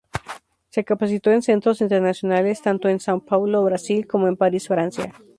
[0.69, 5.13] Se capacitó en centros internacionales, tanto en São Paulo, Brasil, como en París, Francia.